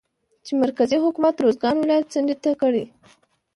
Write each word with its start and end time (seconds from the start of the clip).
چې 0.45 0.51
مرکزي 0.63 0.97
حکومت 1.05 1.35
روزګان 1.43 1.75
ولايت 1.79 2.07
څنډې 2.13 2.35
ته 2.43 2.51
کړى 2.61 2.83